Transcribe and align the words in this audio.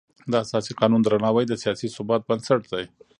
د 0.31 0.33
اساسي 0.43 0.73
قانون 0.79 1.01
درناوی 1.03 1.45
د 1.47 1.53
سیاسي 1.63 1.87
ثبات 1.95 2.21
بنسټ 2.29 2.61
دی 2.71 2.85